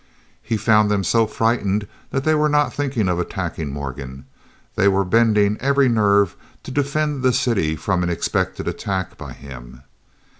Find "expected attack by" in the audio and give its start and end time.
8.09-9.33